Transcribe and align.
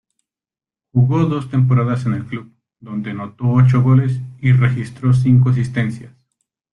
Jugó 0.93 1.25
dos 1.25 1.51
temporadas 1.51 2.07
en 2.07 2.13
el 2.15 2.25
club, 2.25 2.51
donde 2.79 3.11
anotó 3.11 3.43
ocho 3.51 3.83
goles 3.83 4.19
y 4.39 4.51
registró 4.51 5.13
cinco 5.13 5.49
asistencias. 5.51 6.11